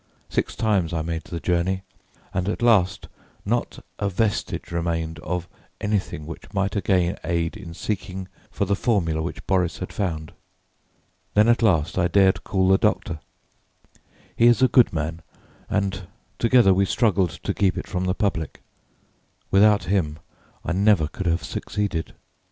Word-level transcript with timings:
Six 0.29 0.55
times 0.55 0.93
I 0.93 1.03
made 1.03 1.25
the 1.25 1.39
journey, 1.39 1.83
and 2.33 2.49
at 2.49 2.63
last, 2.63 3.07
not 3.45 3.85
a 3.99 4.09
vestige 4.09 4.71
remained 4.71 5.19
of 5.19 5.47
anything 5.79 6.25
which 6.25 6.51
might 6.55 6.75
again 6.75 7.19
aid 7.23 7.55
in 7.55 7.75
seeking 7.75 8.27
for 8.49 8.65
the 8.65 8.75
formula 8.75 9.21
which 9.21 9.45
Boris 9.45 9.77
had 9.77 9.93
found. 9.93 10.33
Then 11.35 11.47
at 11.47 11.61
last 11.61 11.99
I 11.99 12.07
dared 12.07 12.43
call 12.43 12.69
the 12.69 12.79
doctor. 12.79 13.19
He 14.35 14.47
is 14.47 14.63
a 14.63 14.67
good 14.67 14.91
man, 14.91 15.21
and 15.69 16.07
together 16.39 16.73
we 16.73 16.85
struggled 16.85 17.29
to 17.43 17.53
keep 17.53 17.77
it 17.77 17.85
from 17.85 18.05
the 18.05 18.15
public. 18.15 18.63
Without 19.51 19.83
him 19.83 20.17
I 20.65 20.71
never 20.71 21.07
could 21.09 21.27
have 21.27 21.43
succeeded. 21.43 22.15